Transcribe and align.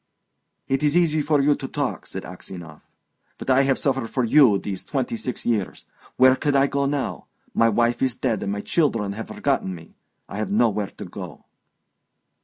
"It 0.67 0.81
is 0.81 0.97
easy 0.97 1.21
for 1.21 1.41
you 1.41 1.53
to 1.53 1.67
talk," 1.67 2.07
said 2.07 2.23
Aksionov, 2.23 2.81
"but 3.37 3.51
I 3.51 3.61
have 3.69 3.77
suffered 3.77 4.09
for 4.09 4.23
you 4.23 4.57
these 4.57 4.83
twenty 4.83 5.15
six 5.15 5.45
years. 5.45 5.85
Where 6.17 6.35
could 6.35 6.55
I 6.55 6.65
go 6.65 6.85
to 6.87 6.91
now?... 6.91 7.27
My 7.53 7.69
wife 7.69 8.01
is 8.01 8.15
dead, 8.15 8.41
and 8.41 8.51
my 8.51 8.61
children 8.61 9.11
have 9.11 9.27
forgotten 9.27 9.75
me. 9.75 9.93
I 10.27 10.37
have 10.37 10.49
nowhere 10.51 10.87
to 10.97 11.05
go..." 11.05 11.45